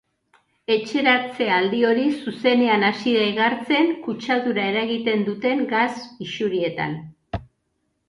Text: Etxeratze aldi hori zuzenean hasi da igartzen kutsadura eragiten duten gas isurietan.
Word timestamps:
Etxeratze 0.75 1.49
aldi 1.57 1.81
hori 1.89 2.05
zuzenean 2.23 2.87
hasi 2.89 3.15
da 3.19 3.29
igartzen 3.35 3.95
kutsadura 4.09 4.67
eragiten 4.73 5.31
duten 5.31 5.65
gas 5.79 5.89
isurietan. 6.31 7.03